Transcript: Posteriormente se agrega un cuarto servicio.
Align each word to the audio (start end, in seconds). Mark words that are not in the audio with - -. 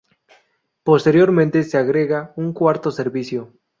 Posteriormente 0.83 1.61
se 1.61 1.77
agrega 1.77 2.33
un 2.35 2.53
cuarto 2.53 2.89
servicio. 2.89 3.53